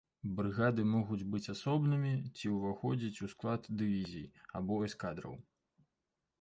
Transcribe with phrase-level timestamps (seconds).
[0.37, 4.27] Брыгады могуць быць асобнымі ці ўваходзіць у склад дывізій
[4.61, 5.41] або эскадраў.